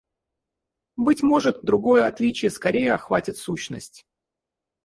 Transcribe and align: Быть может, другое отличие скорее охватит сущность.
Быть 0.95 1.21
может, 1.21 1.61
другое 1.61 2.07
отличие 2.07 2.49
скорее 2.49 2.93
охватит 2.95 3.37
сущность. 3.37 4.07